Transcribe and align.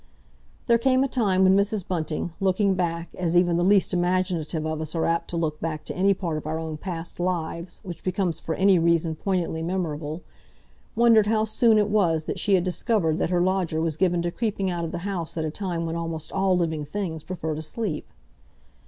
There 0.65 0.79
came 0.79 1.03
a 1.03 1.07
time 1.07 1.43
when 1.43 1.55
Mrs. 1.55 1.87
Bunting, 1.87 2.33
looking 2.39 2.73
back—as 2.73 3.37
even 3.37 3.55
the 3.57 3.63
least 3.63 3.93
imaginative 3.93 4.65
of 4.65 4.81
us 4.81 4.95
are 4.95 5.05
apt 5.05 5.29
to 5.29 5.37
look 5.37 5.59
back 5.59 5.85
to 5.85 5.95
any 5.95 6.15
part 6.15 6.37
of 6.37 6.47
our 6.47 6.57
own 6.57 6.77
past 6.77 7.19
lives 7.19 7.79
which 7.83 8.03
becomes 8.03 8.39
for 8.39 8.55
any 8.55 8.79
reason 8.79 9.13
poignantly 9.13 9.61
memorable—wondered 9.61 11.27
how 11.27 11.43
soon 11.43 11.77
it 11.77 11.89
was 11.91 12.25
that 12.25 12.39
she 12.39 12.55
had 12.55 12.63
discovered 12.63 13.19
that 13.19 13.29
her 13.29 13.41
lodger 13.41 13.79
was 13.79 13.95
given 13.95 14.23
to 14.23 14.31
creeping 14.31 14.71
out 14.71 14.85
of 14.85 14.91
the 14.91 14.97
house 15.05 15.37
at 15.37 15.45
a 15.45 15.51
time 15.51 15.85
when 15.85 15.95
almost 15.95 16.31
all 16.31 16.57
living 16.57 16.83
things 16.83 17.23
prefer 17.23 17.53
to 17.53 17.61
sleep. 17.61 18.09